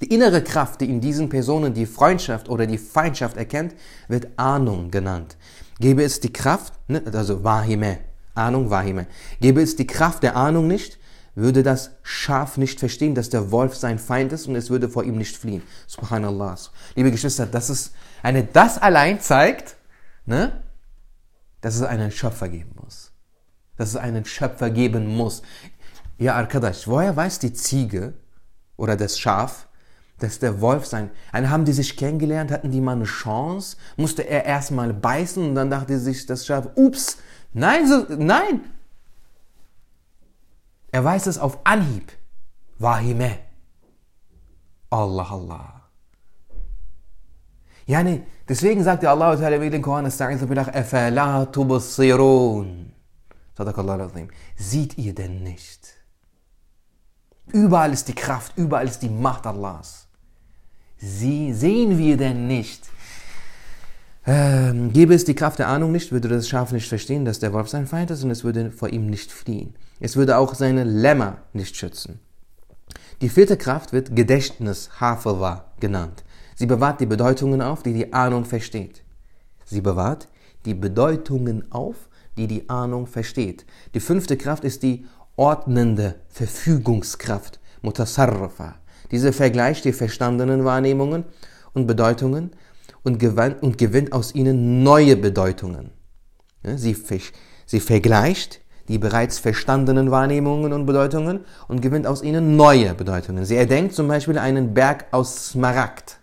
Die 0.00 0.12
innere 0.12 0.42
Kraft, 0.42 0.80
die 0.80 0.90
in 0.90 1.00
diesen 1.00 1.28
Personen 1.28 1.74
die 1.74 1.86
Freundschaft 1.86 2.48
oder 2.48 2.66
die 2.66 2.78
Feindschaft 2.78 3.36
erkennt, 3.36 3.74
wird 4.08 4.28
Ahnung 4.36 4.90
genannt. 4.90 5.36
Gäbe 5.78 6.02
es 6.02 6.20
die 6.20 6.32
Kraft, 6.32 6.74
ne, 6.88 7.02
also 7.12 7.44
Wahime, 7.44 7.98
Ahnung, 8.34 8.70
Wahime, 8.70 9.06
gäbe 9.40 9.62
es 9.62 9.76
die 9.76 9.86
Kraft 9.86 10.22
der 10.22 10.36
Ahnung 10.36 10.66
nicht, 10.66 10.98
würde 11.34 11.62
das 11.62 11.90
Schaf 12.02 12.58
nicht 12.58 12.78
verstehen, 12.78 13.14
dass 13.14 13.28
der 13.28 13.50
Wolf 13.50 13.74
sein 13.74 13.98
Feind 13.98 14.32
ist 14.32 14.46
und 14.46 14.54
es 14.54 14.70
würde 14.70 14.88
vor 14.88 15.04
ihm 15.04 15.16
nicht 15.16 15.36
fliehen. 15.36 15.62
Subhanallah. 15.86 16.56
Liebe 16.94 17.10
Geschwister, 17.10 17.46
das 17.46 17.70
ist 17.70 17.92
eine, 18.22 18.44
das 18.44 18.78
allein 18.78 19.20
zeigt, 19.20 19.76
ne, 20.26 20.62
dass 21.60 21.76
es 21.76 21.82
einen 21.82 22.10
Schöpfer 22.10 22.48
geben 22.48 22.72
muss. 22.80 23.10
Dass 23.76 23.88
es 23.88 23.96
einen 23.96 24.24
Schöpfer 24.24 24.70
geben 24.70 25.06
muss. 25.06 25.42
Ja, 26.18 26.34
Arkadash, 26.34 26.86
woher 26.86 27.16
weiß 27.16 27.40
die 27.40 27.52
Ziege 27.52 28.14
oder 28.76 28.96
das 28.96 29.18
Schaf, 29.18 29.66
dass 30.24 30.38
der 30.38 30.60
Wolf 30.60 30.86
sein. 30.86 31.10
Dann 31.32 31.50
haben 31.50 31.64
die 31.64 31.72
sich 31.72 31.96
kennengelernt, 31.96 32.50
hatten 32.50 32.70
die 32.70 32.80
mal 32.80 32.92
eine 32.96 33.04
Chance, 33.04 33.76
musste 33.96 34.22
er 34.22 34.44
erstmal 34.44 34.92
beißen 34.92 35.42
und 35.50 35.54
dann 35.54 35.70
dachte 35.70 35.98
sich 35.98 36.26
das 36.26 36.46
Schaf, 36.46 36.68
ups, 36.74 37.18
nein, 37.52 37.86
so, 37.86 38.06
nein. 38.16 38.60
Er 40.90 41.04
weiß 41.04 41.26
es 41.26 41.38
auf 41.38 41.58
Anhieb. 41.64 42.12
Wahime. 42.78 43.38
Allah, 44.90 45.30
Allah. 45.30 45.82
Yani, 47.86 48.22
deswegen 48.48 48.82
sagt 48.82 49.02
der 49.02 49.10
Allah 49.10 49.34
Ta'ala 49.34 49.58
den 49.58 49.82
Koran, 49.82 50.06
Afala 50.06 51.46
tubsirun. 51.46 52.92
Sadakallah 53.56 54.08
Sieht 54.56 54.96
ihr 54.96 55.14
denn 55.14 55.42
nicht? 55.42 55.94
Überall 57.52 57.92
ist 57.92 58.08
die 58.08 58.14
Kraft, 58.14 58.56
überall 58.56 58.86
ist 58.86 59.00
die 59.00 59.10
Macht 59.10 59.46
Allahs. 59.46 60.03
Sie 60.96 61.52
sehen 61.52 61.98
wir 61.98 62.16
denn 62.16 62.46
nicht? 62.46 62.88
Ähm, 64.26 64.92
gäbe 64.92 65.14
es 65.14 65.24
die 65.24 65.34
Kraft 65.34 65.58
der 65.58 65.68
Ahnung 65.68 65.92
nicht, 65.92 66.10
würde 66.10 66.28
das 66.28 66.48
Schaf 66.48 66.72
nicht 66.72 66.88
verstehen, 66.88 67.24
dass 67.24 67.40
der 67.40 67.52
Wolf 67.52 67.68
sein 67.68 67.86
Feind 67.86 68.10
ist 68.10 68.24
und 68.24 68.30
es 68.30 68.42
würde 68.42 68.70
vor 68.70 68.88
ihm 68.88 69.06
nicht 69.06 69.30
fliehen. 69.30 69.74
Es 70.00 70.16
würde 70.16 70.38
auch 70.38 70.54
seine 70.54 70.84
Lämmer 70.84 71.38
nicht 71.52 71.76
schützen. 71.76 72.20
Die 73.20 73.28
vierte 73.28 73.56
Kraft 73.56 73.92
wird 73.92 74.16
Gedächtnis, 74.16 74.90
Hafawa 74.98 75.66
genannt. 75.78 76.24
Sie 76.54 76.66
bewahrt 76.66 77.00
die 77.00 77.06
Bedeutungen 77.06 77.60
auf, 77.60 77.82
die 77.82 77.92
die 77.92 78.12
Ahnung 78.12 78.44
versteht. 78.44 79.02
Sie 79.64 79.80
bewahrt 79.80 80.28
die 80.64 80.74
Bedeutungen 80.74 81.70
auf, 81.70 82.08
die 82.36 82.46
die 82.46 82.68
Ahnung 82.68 83.06
versteht. 83.06 83.66
Die 83.94 84.00
fünfte 84.00 84.36
Kraft 84.36 84.64
ist 84.64 84.82
die 84.82 85.04
ordnende 85.36 86.16
Verfügungskraft, 86.28 87.60
Mutasarrafa. 87.82 88.76
Diese 89.14 89.32
vergleicht 89.32 89.84
die 89.84 89.92
verstandenen 89.92 90.64
Wahrnehmungen 90.64 91.24
und 91.72 91.86
Bedeutungen 91.86 92.50
und 93.04 93.20
gewinnt, 93.20 93.62
und 93.62 93.78
gewinnt 93.78 94.12
aus 94.12 94.34
ihnen 94.34 94.82
neue 94.82 95.16
Bedeutungen. 95.16 95.92
Sie, 96.64 96.96
sie 97.64 97.78
vergleicht 97.78 98.60
die 98.88 98.98
bereits 98.98 99.38
verstandenen 99.38 100.10
Wahrnehmungen 100.10 100.72
und 100.72 100.84
Bedeutungen 100.84 101.44
und 101.68 101.80
gewinnt 101.80 102.08
aus 102.08 102.24
ihnen 102.24 102.56
neue 102.56 102.92
Bedeutungen. 102.92 103.44
Sie 103.44 103.54
erdenkt 103.54 103.94
zum 103.94 104.08
Beispiel 104.08 104.36
einen 104.36 104.74
Berg 104.74 105.06
aus 105.12 105.50
Smaragd. 105.50 106.18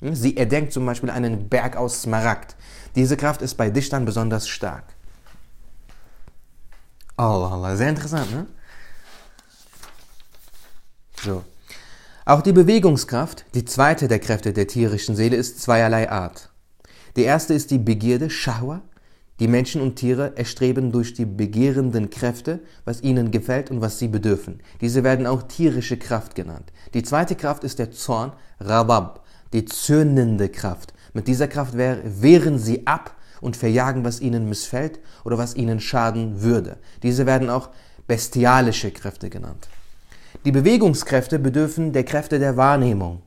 Sie 0.00 0.36
erdenkt 0.36 0.72
zum 0.72 0.86
Beispiel 0.86 1.10
einen 1.10 1.48
Berg 1.48 1.76
aus 1.76 2.02
Smaragd. 2.02 2.54
Diese 2.94 3.16
Kraft 3.16 3.42
ist 3.42 3.56
bei 3.56 3.68
Dichtern 3.68 4.04
besonders 4.04 4.46
stark. 4.46 4.84
Allah, 7.16 7.50
Allah, 7.50 7.76
sehr 7.76 7.88
interessant, 7.88 8.30
ne? 8.30 8.46
So. 11.20 11.42
Auch 12.30 12.42
die 12.42 12.52
Bewegungskraft, 12.52 13.44
die 13.54 13.64
zweite 13.64 14.06
der 14.06 14.20
Kräfte 14.20 14.52
der 14.52 14.68
tierischen 14.68 15.16
Seele, 15.16 15.34
ist 15.34 15.60
zweierlei 15.60 16.08
Art. 16.12 16.50
Die 17.16 17.24
erste 17.24 17.54
ist 17.54 17.72
die 17.72 17.78
Begierde, 17.78 18.30
Shahwa. 18.30 18.82
Die 19.40 19.48
Menschen 19.48 19.80
und 19.80 19.96
Tiere 19.96 20.34
erstreben 20.36 20.92
durch 20.92 21.12
die 21.12 21.24
begehrenden 21.24 22.08
Kräfte, 22.08 22.60
was 22.84 23.02
ihnen 23.02 23.32
gefällt 23.32 23.72
und 23.72 23.80
was 23.80 23.98
sie 23.98 24.06
bedürfen. 24.06 24.60
Diese 24.80 25.02
werden 25.02 25.26
auch 25.26 25.42
tierische 25.42 25.96
Kraft 25.96 26.36
genannt. 26.36 26.72
Die 26.94 27.02
zweite 27.02 27.34
Kraft 27.34 27.64
ist 27.64 27.80
der 27.80 27.90
Zorn, 27.90 28.32
Rabab, 28.60 29.24
die 29.52 29.64
zürnende 29.64 30.50
Kraft. 30.50 30.94
Mit 31.12 31.26
dieser 31.26 31.48
Kraft 31.48 31.76
wehren 31.76 32.60
sie 32.60 32.86
ab 32.86 33.16
und 33.40 33.56
verjagen, 33.56 34.04
was 34.04 34.20
ihnen 34.20 34.48
missfällt 34.48 35.00
oder 35.24 35.36
was 35.36 35.56
ihnen 35.56 35.80
schaden 35.80 36.42
würde. 36.42 36.76
Diese 37.02 37.26
werden 37.26 37.50
auch 37.50 37.70
bestialische 38.06 38.92
Kräfte 38.92 39.30
genannt. 39.30 39.66
Die 40.44 40.52
Bewegungskräfte 40.52 41.38
bedürfen 41.38 41.92
der 41.92 42.04
Kräfte 42.04 42.38
der 42.38 42.56
Wahrnehmung. 42.56 43.22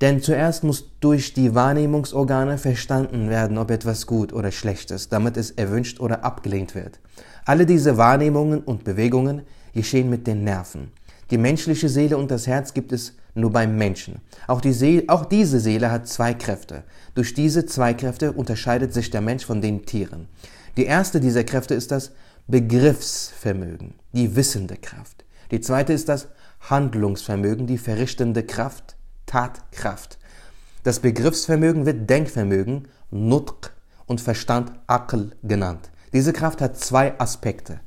Denn 0.00 0.20
zuerst 0.20 0.64
muss 0.64 0.90
durch 0.98 1.32
die 1.32 1.54
Wahrnehmungsorgane 1.54 2.58
verstanden 2.58 3.30
werden, 3.30 3.56
ob 3.56 3.70
etwas 3.70 4.06
gut 4.08 4.32
oder 4.32 4.50
schlecht 4.50 4.90
ist, 4.90 5.12
damit 5.12 5.36
es 5.36 5.52
erwünscht 5.52 6.00
oder 6.00 6.24
abgelehnt 6.24 6.74
wird. 6.74 6.98
Alle 7.44 7.66
diese 7.66 7.96
Wahrnehmungen 7.98 8.62
und 8.62 8.82
Bewegungen 8.82 9.42
geschehen 9.72 10.10
mit 10.10 10.26
den 10.26 10.42
Nerven. 10.42 10.90
Die 11.30 11.38
menschliche 11.38 11.88
Seele 11.88 12.16
und 12.16 12.32
das 12.32 12.48
Herz 12.48 12.74
gibt 12.74 12.92
es 12.92 13.14
nur 13.34 13.52
beim 13.52 13.76
Menschen. 13.76 14.20
Auch, 14.48 14.60
die 14.60 14.72
Seele, 14.72 15.04
auch 15.06 15.24
diese 15.24 15.60
Seele 15.60 15.90
hat 15.90 16.08
zwei 16.08 16.34
Kräfte. 16.34 16.82
Durch 17.14 17.32
diese 17.32 17.64
zwei 17.64 17.94
Kräfte 17.94 18.32
unterscheidet 18.32 18.92
sich 18.92 19.10
der 19.10 19.20
Mensch 19.20 19.46
von 19.46 19.60
den 19.60 19.86
Tieren. 19.86 20.26
Die 20.76 20.84
erste 20.84 21.20
dieser 21.20 21.44
Kräfte 21.44 21.74
ist 21.74 21.92
das 21.92 22.10
Begriffsvermögen, 22.48 23.94
die 24.12 24.34
wissende 24.34 24.76
Kraft. 24.76 25.24
Die 25.52 25.60
zweite 25.60 25.92
ist 25.92 26.08
das 26.08 26.28
Handlungsvermögen, 26.60 27.66
die 27.66 27.76
verrichtende 27.76 28.42
Kraft, 28.42 28.96
Tatkraft. 29.26 30.18
Das 30.82 31.00
Begriffsvermögen 31.00 31.84
wird 31.84 32.08
Denkvermögen, 32.08 32.88
Nutq 33.10 33.70
und 34.06 34.22
Verstand, 34.22 34.72
Akl 34.86 35.32
genannt. 35.42 35.90
Diese 36.14 36.32
Kraft 36.32 36.62
hat 36.62 36.78
zwei 36.78 37.18
Aspekte. 37.20 37.80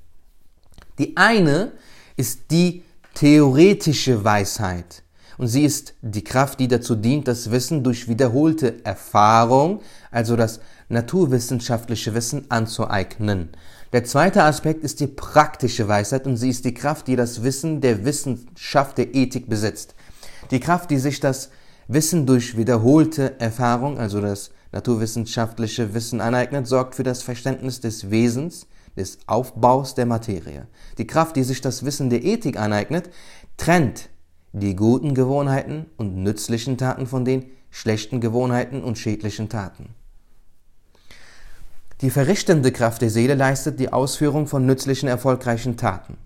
Die 1.00 1.17
eine 1.17 1.72
ist 2.15 2.51
die 2.51 2.84
theoretische 3.15 4.24
Weisheit. 4.24 5.03
Und 5.38 5.48
sie 5.48 5.65
ist 5.65 5.95
die 6.01 6.24
Kraft, 6.24 6.60
die 6.60 6.67
dazu 6.67 6.95
dient, 6.95 7.27
das 7.27 7.51
Wissen 7.51 7.84
durch 7.84 8.07
wiederholte 8.07 8.86
Erfahrung, 8.86 9.81
also 10.12 10.36
das 10.36 10.60
naturwissenschaftliche 10.88 12.13
Wissen 12.13 12.50
anzueignen. 12.50 13.50
Der 13.96 14.04
zweite 14.04 14.44
Aspekt 14.44 14.84
ist 14.84 15.00
die 15.00 15.08
praktische 15.08 15.88
Weisheit 15.88 16.28
und 16.28 16.36
sie 16.36 16.50
ist 16.50 16.66
die 16.66 16.74
Kraft, 16.74 17.08
die 17.08 17.16
das 17.16 17.44
Wissen 17.44 17.80
der 17.80 18.04
Wissenschaft 18.04 18.98
der 18.98 19.16
Ethik 19.16 19.48
besitzt. 19.48 19.96
Die 20.52 20.60
Kraft, 20.60 20.92
die 20.92 20.98
sich 20.98 21.22
das 21.22 21.50
Wissen 21.88 22.25
durch 22.25 22.58
wiederholte 22.58 23.40
Erfahrung, 23.40 23.98
also 23.98 24.20
das 24.20 24.52
naturwissenschaftliche 24.74 25.94
Wissen 25.94 26.20
aneignet, 26.20 26.68
sorgt 26.68 26.96
für 26.96 27.04
das 27.04 27.22
Verständnis 27.22 27.80
des 27.80 28.12
Wesens, 28.12 28.68
des 28.98 29.18
Aufbaus 29.28 29.96
der 29.96 30.08
Materie. 30.08 30.68
Die 30.98 31.08
Kraft, 31.08 31.38
die 31.38 31.44
sich 31.44 31.62
das 31.62 31.86
Wissen 31.86 32.10
der 32.10 32.25
Ethik 32.25 32.60
aneignet, 32.60 33.10
trennt 33.56 34.10
die 34.52 34.75
guten 34.75 35.14
Gewohnheiten 35.14 35.86
und 35.96 36.18
nützlichen 36.18 36.78
Taten 36.78 37.08
von 37.08 37.24
den 37.24 37.46
schlechten 37.70 38.20
Gewohnheiten 38.20 38.84
und 38.84 38.98
schädlichen 38.98 39.48
Taten. 39.48 39.96
Die 42.02 42.10
verrichtende 42.10 42.72
Kraft 42.72 43.02
der 43.02 43.10
Seele 43.10 43.36
leistet 43.36 43.80
die 43.80 43.94
Ausführung 43.94 44.48
von 44.48 44.66
nützlichen, 44.66 45.08
erfolgreichen 45.08 45.78
Taten. 45.78 46.18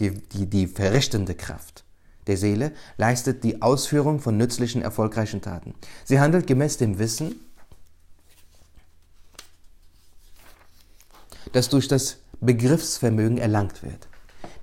Die, 0.00 0.10
die, 0.10 0.46
die 0.46 0.66
verrichtende 0.66 1.34
Kraft 1.34 1.84
der 2.26 2.36
Seele 2.36 2.72
leistet 2.96 3.44
die 3.44 3.60
Ausführung 3.60 4.20
von 4.20 4.36
nützlichen, 4.36 4.82
erfolgreichen 4.82 5.42
Taten. 5.42 5.74
Sie 6.04 6.18
handelt 6.18 6.46
gemäß 6.46 6.78
dem 6.78 6.98
Wissen, 6.98 7.36
das 11.52 11.68
durch 11.68 11.88
das 11.88 12.18
Begriffsvermögen 12.40 13.38
erlangt 13.38 13.82
wird. 13.82 14.08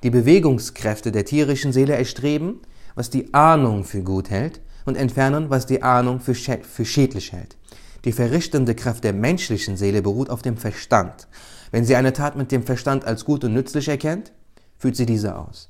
Die 0.02 0.10
Bewegungskräfte 0.10 1.12
der 1.12 1.26
tierischen 1.26 1.72
Seele 1.72 1.96
erstreben, 1.96 2.62
was 2.96 3.10
die 3.10 3.34
Ahnung 3.34 3.84
für 3.86 4.02
gut 4.02 4.30
hält 4.30 4.62
und 4.86 4.96
entfernen, 4.96 5.50
was 5.50 5.66
die 5.66 5.82
Ahnung 5.82 6.20
für, 6.20 6.36
für 6.36 6.86
schädlich 6.86 7.32
hält. 7.32 7.56
Die 8.06 8.12
verrichtende 8.12 8.76
Kraft 8.76 9.04
der 9.04 9.14
menschlichen 9.14 9.78
Seele 9.78 10.02
beruht 10.02 10.30
auf 10.30 10.42
dem 10.42 10.58
Verstand. 10.58 11.28
Wenn 11.72 11.86
sie 11.86 11.96
eine 11.96 12.14
Tat 12.14 12.36
mit 12.36 12.52
dem 12.52 12.64
Verstand 12.64 13.06
als 13.06 13.26
gut 13.26 13.44
und 13.44 13.54
nützlich 13.54 13.88
erkennt, 13.88 14.34
führt 14.78 14.96
sie 14.96 15.06
diese 15.06 15.38
aus. 15.38 15.70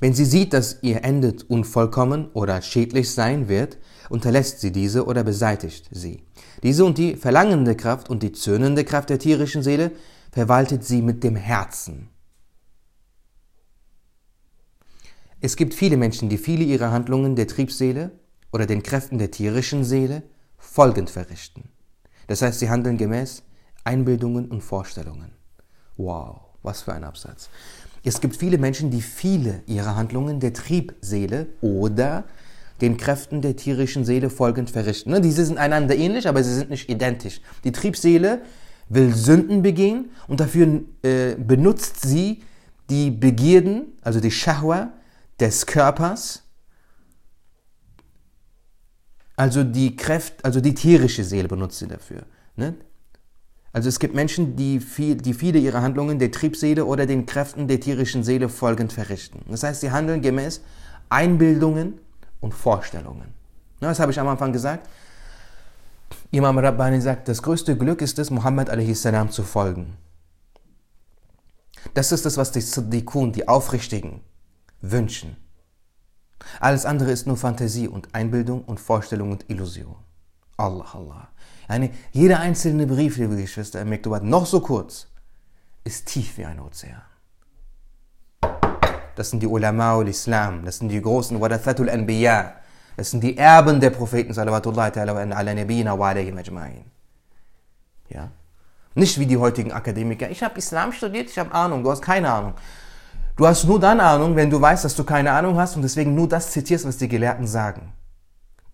Wenn 0.00 0.14
sie 0.14 0.24
sieht, 0.24 0.52
dass 0.52 0.82
ihr 0.82 1.04
Ende 1.04 1.36
unvollkommen 1.48 2.30
oder 2.32 2.60
schädlich 2.62 3.10
sein 3.10 3.48
wird, 3.48 3.78
unterlässt 4.08 4.60
sie 4.60 4.72
diese 4.72 5.06
oder 5.06 5.24
beseitigt 5.24 5.88
sie. 5.90 6.22
Diese 6.62 6.84
und 6.84 6.98
die 6.98 7.16
verlangende 7.16 7.76
Kraft 7.76 8.10
und 8.10 8.22
die 8.22 8.32
zürnende 8.32 8.84
Kraft 8.84 9.10
der 9.10 9.18
tierischen 9.18 9.62
Seele 9.62 9.92
verwaltet 10.32 10.84
sie 10.84 11.02
mit 11.02 11.24
dem 11.24 11.36
Herzen. 11.36 12.08
Es 15.40 15.56
gibt 15.56 15.74
viele 15.74 15.96
Menschen, 15.96 16.28
die 16.28 16.38
viele 16.38 16.64
ihrer 16.64 16.90
Handlungen 16.90 17.36
der 17.36 17.46
Triebseele 17.46 18.10
oder 18.52 18.66
den 18.66 18.82
Kräften 18.82 19.18
der 19.18 19.30
tierischen 19.30 19.84
Seele 19.84 20.22
folgend 20.58 21.10
verrichten. 21.10 21.68
Das 22.26 22.42
heißt, 22.42 22.58
sie 22.58 22.70
handeln 22.70 22.96
gemäß 22.96 23.42
Einbildungen 23.84 24.48
und 24.48 24.62
Vorstellungen. 24.62 25.30
Wow, 25.96 26.40
was 26.62 26.82
für 26.82 26.92
ein 26.92 27.04
Absatz. 27.04 27.48
Es 28.04 28.20
gibt 28.20 28.36
viele 28.36 28.58
Menschen, 28.58 28.90
die 28.90 29.02
viele 29.02 29.62
ihrer 29.66 29.96
Handlungen 29.96 30.40
der 30.40 30.52
Triebseele 30.52 31.48
oder 31.60 32.24
den 32.80 32.96
Kräften 32.96 33.40
der 33.40 33.56
tierischen 33.56 34.04
Seele 34.04 34.30
folgend 34.30 34.70
verrichten. 34.70 35.10
Ne, 35.10 35.20
diese 35.20 35.44
sind 35.44 35.58
einander 35.58 35.96
ähnlich, 35.96 36.28
aber 36.28 36.44
sie 36.44 36.54
sind 36.54 36.70
nicht 36.70 36.88
identisch. 36.88 37.40
Die 37.64 37.72
Triebseele 37.72 38.42
will 38.88 39.14
Sünden 39.14 39.62
begehen 39.62 40.10
und 40.28 40.40
dafür 40.40 40.82
äh, 41.02 41.34
benutzt 41.34 42.02
sie 42.02 42.42
die 42.90 43.10
Begierden, 43.10 43.92
also 44.02 44.20
die 44.20 44.30
Shahwa 44.30 44.92
des 45.40 45.66
Körpers, 45.66 46.42
also 49.36 49.62
die 49.62 49.94
Kräfte, 49.96 50.44
also 50.44 50.60
die 50.60 50.74
tierische 50.74 51.22
Seele 51.22 51.48
benutzt 51.48 51.78
sie 51.78 51.86
dafür. 51.86 52.22
Ne? 52.56 52.74
Also 53.72 53.90
es 53.90 53.98
gibt 53.98 54.14
Menschen, 54.14 54.56
die, 54.56 54.80
viel, 54.80 55.16
die 55.16 55.34
viele 55.34 55.58
ihrer 55.58 55.82
Handlungen 55.82 56.18
der 56.18 56.32
Triebseele 56.32 56.86
oder 56.86 57.04
den 57.04 57.26
Kräften 57.26 57.68
der 57.68 57.78
tierischen 57.78 58.24
Seele 58.24 58.48
folgend 58.48 58.94
verrichten. 58.94 59.40
Das 59.50 59.62
heißt, 59.62 59.82
sie 59.82 59.90
handeln 59.90 60.22
gemäß 60.22 60.62
Einbildungen 61.10 62.00
und 62.40 62.54
Vorstellungen. 62.54 63.34
Ne, 63.80 63.88
das 63.88 64.00
habe 64.00 64.10
ich 64.10 64.18
am 64.18 64.28
Anfang 64.28 64.52
gesagt. 64.52 64.88
Imam 66.30 66.58
Rabbani 66.58 67.00
sagt, 67.00 67.28
das 67.28 67.42
größte 67.42 67.76
Glück 67.76 68.00
ist 68.00 68.18
es, 68.18 68.30
Muhammad 68.30 68.70
a.s. 68.70 69.06
zu 69.30 69.42
folgen. 69.42 69.98
Das 71.94 72.12
ist 72.12 72.24
das, 72.24 72.36
was 72.36 72.52
die 72.52 72.62
Siddiqun, 72.62 73.32
die 73.32 73.46
Aufrichtigen, 73.46 74.20
wünschen. 74.80 75.36
Alles 76.60 76.86
andere 76.86 77.10
ist 77.10 77.26
nur 77.26 77.36
Fantasie 77.36 77.88
und 77.88 78.14
Einbildung 78.14 78.64
und 78.64 78.80
Vorstellung 78.80 79.32
und 79.32 79.48
Illusion. 79.48 79.96
Allah, 80.56 80.86
Allah. 80.94 81.28
Eine, 81.68 81.90
jeder 82.12 82.40
einzelne 82.40 82.86
Brief, 82.86 83.16
liebe 83.16 83.36
Geschwister, 83.36 83.80
im 83.80 83.88
Mektubat, 83.88 84.22
noch 84.22 84.46
so 84.46 84.60
kurz, 84.60 85.08
ist 85.84 86.06
tief 86.06 86.38
wie 86.38 86.44
ein 86.44 86.60
Ozean. 86.60 87.02
Das 89.16 89.30
sind 89.30 89.42
die 89.42 89.46
Ulama 89.46 89.96
ul-Islam, 89.96 90.64
das 90.64 90.78
sind 90.78 90.88
die 90.88 91.00
großen 91.00 91.40
Wadathatul 91.40 91.88
Anbiya, 91.88 92.56
das 92.96 93.10
sind 93.10 93.22
die 93.22 93.36
Erben 93.36 93.80
der 93.80 93.90
Propheten, 93.90 94.32
salawatullah 94.32 94.88
ta'ala 94.88 95.34
ala 95.34 95.54
nabiyina 95.54 95.98
wa 95.98 96.10
alayhim 96.10 96.36
ajma'in. 96.36 96.84
Ja? 98.10 98.30
Nicht 98.94 99.18
wie 99.18 99.26
die 99.26 99.36
heutigen 99.36 99.72
Akademiker. 99.72 100.30
Ich 100.30 100.42
habe 100.42 100.58
Islam 100.58 100.92
studiert, 100.92 101.28
ich 101.30 101.38
habe 101.38 101.52
Ahnung, 101.52 101.82
du 101.82 101.90
hast 101.90 102.02
keine 102.02 102.30
Ahnung. 102.30 102.54
Du 103.36 103.46
hast 103.46 103.64
nur 103.64 103.78
dann 103.78 104.00
Ahnung, 104.00 104.34
wenn 104.34 104.48
du 104.48 104.60
weißt, 104.60 104.84
dass 104.84 104.96
du 104.96 105.04
keine 105.04 105.30
Ahnung 105.32 105.58
hast 105.58 105.76
und 105.76 105.82
deswegen 105.82 106.14
nur 106.14 106.26
das 106.26 106.52
zitierst, 106.52 106.86
was 106.86 106.96
die 106.96 107.08
Gelehrten 107.08 107.46
sagen. 107.46 107.92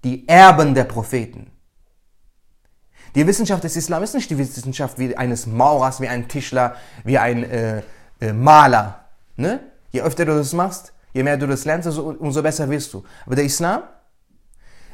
Die 0.04 0.26
Erben 0.28 0.74
der 0.74 0.84
Propheten. 0.84 1.50
Die 3.16 3.26
Wissenschaft 3.26 3.64
des 3.64 3.76
Islam 3.76 4.02
ist 4.04 4.14
nicht 4.14 4.30
die 4.30 4.38
Wissenschaft 4.38 4.98
wie 4.98 5.16
eines 5.16 5.46
Maurers, 5.46 6.00
wie 6.00 6.08
ein 6.08 6.28
Tischler, 6.28 6.76
wie 7.04 7.18
ein 7.18 7.42
äh, 7.42 7.82
äh, 8.20 8.32
Maler. 8.32 9.04
Ne? 9.36 9.60
Je 9.90 10.00
öfter 10.00 10.24
du 10.24 10.34
das 10.34 10.52
machst, 10.52 10.92
je 11.12 11.22
mehr 11.22 11.36
du 11.36 11.46
das 11.46 11.64
lernst, 11.64 11.88
umso 11.98 12.42
besser 12.42 12.70
wirst 12.70 12.94
du. 12.94 13.02
Aber 13.26 13.34
der 13.34 13.44
Islam 13.44 13.82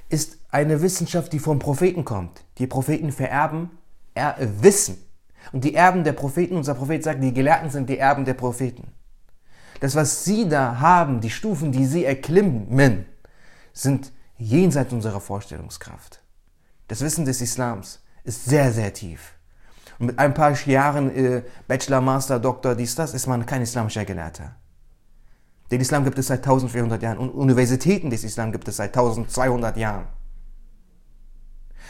ist 0.08 0.38
eine 0.50 0.80
Wissenschaft, 0.80 1.32
die 1.32 1.38
vom 1.38 1.58
Propheten 1.58 2.04
kommt. 2.04 2.42
Die 2.56 2.66
Propheten 2.66 3.12
vererben 3.12 3.70
er 4.14 4.36
Wissen. 4.62 4.96
Und 5.52 5.62
die 5.64 5.74
Erben 5.74 6.04
der 6.04 6.12
Propheten, 6.12 6.56
unser 6.56 6.74
Prophet 6.74 7.04
sagt, 7.04 7.22
die 7.22 7.32
Gelehrten 7.32 7.70
sind 7.70 7.88
die 7.88 7.98
Erben 7.98 8.24
der 8.24 8.34
Propheten. 8.34 8.92
Das, 9.80 9.94
was 9.94 10.24
sie 10.24 10.48
da 10.48 10.80
haben, 10.80 11.20
die 11.20 11.30
Stufen, 11.30 11.72
die 11.72 11.86
sie 11.86 12.04
erklimmen, 12.04 13.06
sind 13.72 14.12
jenseits 14.36 14.92
unserer 14.92 15.20
Vorstellungskraft. 15.20 16.20
Das 16.88 17.00
Wissen 17.00 17.24
des 17.24 17.40
Islams 17.40 18.00
ist 18.24 18.44
sehr, 18.44 18.72
sehr 18.72 18.92
tief. 18.92 19.34
Und 19.98 20.06
mit 20.06 20.18
ein 20.18 20.34
paar 20.34 20.52
Jahren 20.66 21.14
äh, 21.14 21.42
Bachelor, 21.66 22.00
Master, 22.00 22.38
Doktor, 22.38 22.74
dies, 22.74 22.94
das, 22.94 23.14
ist 23.14 23.26
man 23.26 23.46
kein 23.46 23.62
islamischer 23.62 24.04
Gelehrter. 24.04 24.56
Den 25.70 25.80
Islam 25.80 26.04
gibt 26.04 26.18
es 26.18 26.28
seit 26.28 26.38
1400 26.38 27.02
Jahren 27.02 27.18
und 27.18 27.30
Universitäten 27.30 28.10
des 28.10 28.24
Islam 28.24 28.52
gibt 28.52 28.68
es 28.68 28.76
seit 28.76 28.96
1200 28.96 29.76
Jahren. 29.76 30.06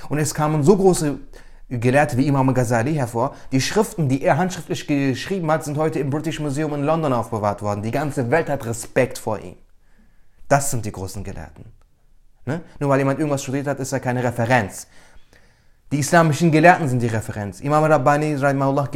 Und 0.08 0.18
es 0.18 0.34
kamen 0.34 0.62
so 0.62 0.76
große 0.76 1.18
Gelehrte 1.70 2.16
wie 2.16 2.26
Imam 2.26 2.52
Ghazali 2.54 2.94
hervor. 2.94 3.34
Die 3.52 3.60
Schriften, 3.60 4.08
die 4.08 4.22
er 4.22 4.38
handschriftlich 4.38 4.86
geschrieben 4.86 5.50
hat, 5.50 5.64
sind 5.64 5.76
heute 5.76 5.98
im 5.98 6.08
British 6.08 6.40
Museum 6.40 6.72
in 6.74 6.82
London 6.82 7.12
aufbewahrt 7.12 7.60
worden. 7.60 7.82
Die 7.82 7.90
ganze 7.90 8.30
Welt 8.30 8.48
hat 8.48 8.64
Respekt 8.64 9.18
vor 9.18 9.38
ihm. 9.38 9.56
Das 10.48 10.70
sind 10.70 10.86
die 10.86 10.92
großen 10.92 11.22
Gelehrten. 11.22 11.66
Ne? 12.46 12.62
Nur 12.80 12.88
weil 12.88 12.98
jemand 12.98 13.18
irgendwas 13.18 13.42
studiert 13.42 13.66
hat, 13.66 13.78
ist 13.80 13.92
er 13.92 14.00
keine 14.00 14.24
Referenz. 14.24 14.86
Die 15.92 15.98
islamischen 15.98 16.50
Gelehrten 16.50 16.88
sind 16.88 17.00
die 17.00 17.06
Referenz. 17.06 17.60
Imam 17.60 17.84
Rabbani 17.84 18.36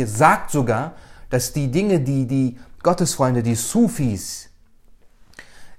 sagt 0.07 0.51
sogar, 0.51 0.93
dass 1.29 1.53
die 1.53 1.71
Dinge, 1.71 2.01
die 2.01 2.27
die 2.27 2.59
Gottesfreunde, 2.83 3.43
die 3.43 3.55
Sufis, 3.55 4.49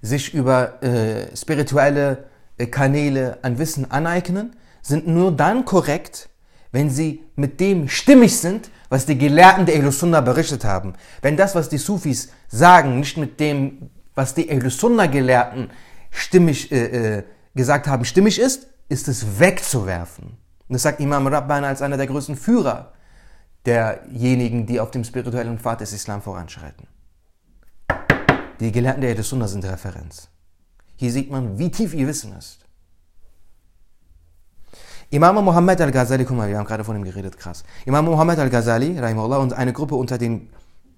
sich 0.01 0.34
über 0.34 0.84
äh, 0.84 1.36
spirituelle 1.36 2.25
äh, 2.58 2.67
Kanäle 2.67 3.39
an 3.41 3.58
Wissen 3.58 3.89
aneignen, 3.89 4.56
sind 4.82 5.08
nur 5.08 5.32
dann 5.32 5.65
korrekt, 5.65 6.29
wenn 6.73 6.89
sie 6.89 7.23
mit 7.38 7.62
dem 7.62 7.88
stimmig 7.88 8.38
sind, 8.38 8.69
was 8.89 9.05
die 9.05 9.17
Gelehrten 9.17 9.65
der 9.65 9.75
Ehlussunna 9.75 10.19
berichtet 10.19 10.65
haben. 10.65 10.93
Wenn 11.21 11.38
das, 11.38 11.55
was 11.55 11.69
die 11.69 11.77
Sufis 11.77 12.29
sagen, 12.49 12.99
nicht 12.99 13.15
mit 13.15 13.39
dem, 13.39 13.89
was 14.15 14.33
die 14.33 14.49
Ehlussunna-Gelehrten 14.49 15.69
stimmig 16.09 16.71
äh, 16.71 17.17
äh, 17.17 17.23
gesagt 17.55 17.88
haben, 17.88 18.03
stimmig 18.03 18.39
ist, 18.39 18.67
ist 18.89 19.07
es 19.07 19.39
wegzuwerfen. 19.39 20.25
Und 20.67 20.73
das 20.73 20.81
sagt 20.81 20.99
Imam 20.99 21.27
Rabban 21.27 21.63
als 21.63 21.81
einer 21.81 21.97
der 21.97 22.07
größten 22.07 22.36
Führer 22.36 22.91
derjenigen, 23.65 24.65
die 24.65 24.79
auf 24.79 24.91
dem 24.91 25.03
spirituellen 25.03 25.59
Pfad 25.59 25.81
des 25.81 25.93
Islam 25.93 26.21
voranschreiten. 26.21 26.88
Die 28.59 28.71
Gelehrten 28.71 29.01
der 29.01 29.21
Sunna 29.23 29.47
sind 29.47 29.63
Referenz. 29.63 30.27
Hier 30.95 31.12
sieht 31.12 31.29
man, 31.29 31.57
wie 31.59 31.69
tief 31.69 31.93
ihr 31.93 32.07
Wissen 32.07 32.36
ist. 32.38 32.59
Imam 35.13 35.45
Muhammad 35.45 35.80
al-Ghazali, 35.80 36.26
guck 36.26 36.36
mal, 36.36 36.49
wir 36.49 36.58
haben 36.58 36.65
gerade 36.65 36.84
von 36.84 36.95
ihm 36.95 37.04
geredet, 37.04 37.38
krass. 37.38 37.63
Imam 37.86 38.06
Muhammad 38.06 38.39
al-Ghazali, 38.39 38.99
und 38.99 39.54
eine 39.54 39.71
Gruppe 39.71 39.93
unter 39.93 40.17
den 40.17 40.49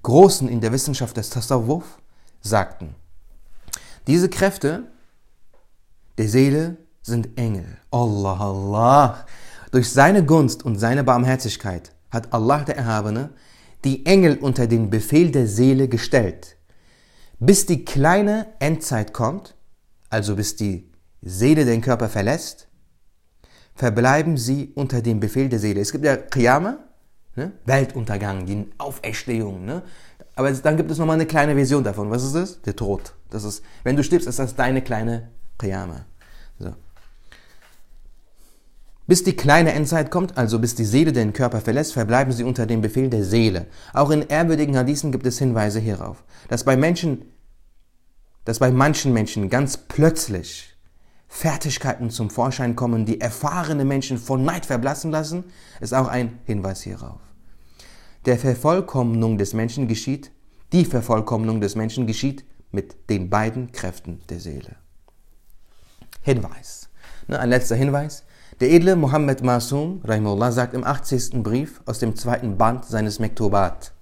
Großen 0.04 0.48
in 0.48 0.62
der 0.62 0.72
Wissenschaft 0.72 1.18
des 1.18 1.30
Tasawwuf 1.32 1.84
sagten, 2.40 2.96
diese 4.08 4.30
Kräfte 4.30 4.84
der 6.18 6.30
Seele 6.30 6.78
sind 7.02 7.38
Engel. 7.38 7.66
Allah, 7.92 8.40
Allah. 8.40 9.26
Durch 9.72 9.92
seine 9.92 10.24
Gunst 10.24 10.64
und 10.64 10.78
seine 10.78 11.04
Barmherzigkeit 11.04 11.92
hat 12.10 12.32
Allah 12.32 12.60
der 12.60 12.78
Erhabene 12.78 13.32
die 13.84 14.06
Engel 14.06 14.38
unter 14.38 14.68
den 14.68 14.90
Befehl 14.90 15.30
der 15.30 15.48
Seele 15.48 15.90
gestellt. 15.90 16.56
Bis 17.40 17.66
die 17.66 17.84
kleine 17.84 18.48
Endzeit 18.60 19.12
kommt, 19.12 19.56
also 20.10 20.38
bis 20.38 20.56
die 20.56 20.90
Seele 21.22 21.66
den 21.66 21.82
Körper 21.82 22.08
verlässt, 22.08 22.70
verbleiben 23.76 24.38
sie 24.38 24.72
unter 24.74 25.02
dem 25.02 25.20
Befehl 25.20 25.50
der 25.50 25.60
Seele. 25.60 25.82
Es 25.82 25.92
gibt 25.92 26.06
ja 26.06 26.16
Qiyama, 26.16 26.80
ne? 27.36 27.52
Weltuntergang, 27.66 28.46
die 28.46 28.70
Auferstehung. 28.78 29.66
Ne? 29.66 29.84
Aber 30.36 30.52
dann 30.52 30.78
gibt 30.78 30.90
es 30.90 30.98
nochmal 30.98 31.16
eine 31.16 31.26
kleine 31.26 31.54
Version 31.54 31.84
davon. 31.84 32.10
Was 32.10 32.24
ist 32.24 32.36
das? 32.36 32.62
Der 32.62 32.76
Tod. 32.76 33.14
Das 33.30 33.44
ist, 33.44 33.64
wenn 33.84 33.96
du 33.96 34.04
stirbst, 34.04 34.28
ist 34.28 34.40
das 34.40 34.56
deine 34.56 34.82
kleine 34.82 35.30
Qiyama. 35.60 36.06
So. 36.58 36.74
Bis 39.08 39.24
die 39.24 39.36
kleine 39.36 39.74
Endzeit 39.74 40.10
kommt, 40.10 40.38
also 40.38 40.58
bis 40.58 40.74
die 40.74 40.86
Seele 40.86 41.12
den 41.12 41.34
Körper 41.34 41.62
verlässt, 41.62 41.94
verbleiben 41.94 42.32
sie 42.32 42.44
unter 42.44 42.66
dem 42.66 42.82
Befehl 42.82 43.10
der 43.10 43.24
Seele. 43.24 43.68
Auch 43.94 44.10
in 44.10 44.24
ehrwürdigen 44.24 44.78
Hadithen 44.78 45.12
gibt 45.12 45.28
es 45.28 45.38
Hinweise 45.38 45.80
hierauf, 45.80 46.24
dass 46.48 46.64
bei 46.64 46.76
Menschen, 46.76 47.26
dass 48.46 48.60
bei 48.60 48.72
manchen 48.72 49.14
Menschen 49.14 49.50
ganz 49.50 49.78
plötzlich 49.78 50.75
Fertigkeiten 51.28 52.10
zum 52.10 52.30
Vorschein 52.30 52.76
kommen, 52.76 53.06
die 53.06 53.20
erfahrene 53.20 53.86
Menschen 53.86 54.18
von 54.18 54.44
Neid 54.44 54.66
verblassen 54.66 55.12
lassen, 55.12 55.46
ist 55.82 55.94
auch 55.94 56.08
ein 56.08 56.40
Hinweis 56.46 56.82
hierauf. 56.82 57.20
Der 58.26 58.38
Vervollkommnung 58.38 59.38
des 59.38 59.54
Menschen 59.54 59.88
geschieht, 59.88 60.32
die 60.72 60.86
Vervollkommnung 60.86 61.62
des 61.62 61.76
Menschen 61.76 62.08
geschieht 62.08 62.46
mit 62.72 63.10
den 63.10 63.30
beiden 63.30 63.72
Kräften 63.72 64.22
der 64.30 64.40
Seele. 64.40 64.76
Hinweis. 66.22 66.90
Ne, 67.28 67.40
ein 67.40 67.50
letzter 67.50 67.76
Hinweis. 67.76 68.24
Der 68.60 68.72
edle 68.72 68.96
Muhammad 68.96 69.44
Masum, 69.44 70.02
Rahimullah, 70.04 70.52
sagt 70.52 70.74
im 70.74 70.84
80. 70.84 71.44
Brief 71.44 71.82
aus 71.86 72.00
dem 72.00 72.16
zweiten 72.16 72.58
Band 72.58 72.86
seines 72.86 73.20
Mektubat, 73.20 73.94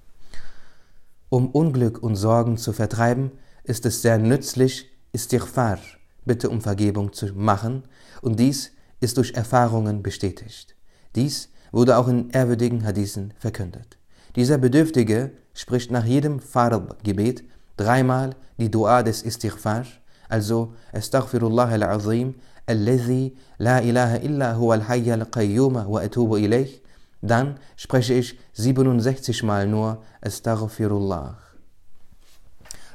um 1.29 1.49
Unglück 1.49 2.03
und 2.03 2.15
Sorgen 2.15 2.57
zu 2.57 2.73
vertreiben, 2.73 3.31
ist 3.63 3.87
es 3.87 4.03
sehr 4.03 4.19
nützlich, 4.19 4.91
Istighfar, 5.13 5.79
Bitte 6.25 6.49
um 6.49 6.61
Vergebung 6.61 7.13
zu 7.13 7.27
machen, 7.33 7.83
und 8.21 8.39
dies 8.39 8.71
ist 9.01 9.17
durch 9.17 9.33
Erfahrungen 9.33 10.01
bestätigt. 10.01 10.75
Dies 11.15 11.49
wurde 11.71 11.97
auch 11.97 12.07
in 12.07 12.29
ehrwürdigen 12.29 12.85
Hadithen 12.85 13.33
verkündet. 13.37 13.97
Dieser 14.35 14.57
Bedürftige 14.57 15.31
spricht 15.53 15.91
nach 15.91 16.05
jedem 16.05 16.39
Farb-Gebet 16.39 17.43
dreimal 17.77 18.35
die 18.57 18.71
Dua 18.71 19.03
des 19.03 19.23
Istighfar, 19.23 19.85
also 20.29 20.73
Astaghfirullah 20.93 21.69
al-Azim, 21.69 22.35
la 22.67 23.79
ilaha 23.79 24.15
illa 24.17 24.57
huwa 24.57 24.75
al-hayy 24.75 25.11
al-qayyum 25.11 25.75
wa 25.75 26.01
atubu 26.01 26.37
ilayh. 26.37 26.81
Dann 27.21 27.59
spreche 27.75 28.13
ich 28.13 28.39
67 28.53 29.43
Mal 29.43 29.67
nur 29.67 30.03
Astaghfirullah. 30.21 31.37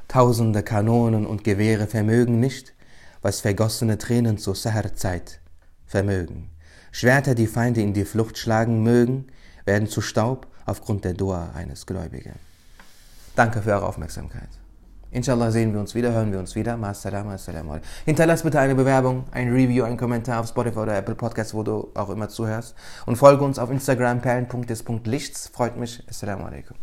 Tausende 0.07 0.63
Kanonen 0.63 1.27
und 1.27 1.45
Gewehre 1.45 1.87
vermögen 1.87 2.41
nicht, 2.41 2.75
was 3.23 3.41
vergossene 3.41 3.99
Tränen 3.99 4.39
zur 4.39 4.55
Saharzeit 4.55 5.41
vermögen. 5.87 6.51
Schwerter, 6.93 7.35
die 7.35 7.47
Feinde 7.47 7.81
in 7.81 7.93
die 7.93 8.05
Flucht 8.05 8.39
schlagen 8.39 8.83
mögen, 8.83 9.27
werden 9.65 9.89
zu 9.89 10.01
Staub 10.01 10.47
aufgrund 10.67 11.05
der 11.05 11.15
Dua 11.15 11.51
eines 11.55 11.87
Gläubigen. 11.87 12.35
Danke 13.37 13.63
für 13.63 13.73
eure 13.73 13.87
Aufmerksamkeit. 13.87 14.49
Inshallah 15.11 15.51
sehen 15.51 15.73
wir 15.73 15.81
uns 15.81 15.95
wieder, 15.95 16.13
hören 16.13 16.33
wir 16.33 16.39
uns 16.39 16.55
wieder. 16.55 16.75
Ma'assalam, 16.75 17.29
assalamu 17.29 17.71
alaikum. 17.73 17.89
Hinterlass 18.05 18.43
bitte 18.43 18.61
eine 18.61 18.75
Bewerbung, 18.75 19.25
ein 19.31 19.51
Review, 19.51 19.85
einen 19.85 19.97
Kommentar 19.97 20.41
auf 20.41 20.49
Spotify 20.49 20.81
oder 20.81 20.97
Apple 20.97 21.15
Podcast, 21.15 21.55
wo 21.55 21.63
du 21.63 21.91
auch 21.95 22.11
immer 22.11 22.29
zuhörst. 22.29 22.75
Und 23.07 23.17
folge 23.17 23.43
uns 23.45 23.59
auf 23.59 23.71
Instagram 23.71 24.21
perlen.des.lichts. 24.21 25.49
Freut 25.49 25.79
mich. 25.79 26.03
Assalamu 26.09 26.45
alaikum. 26.45 26.77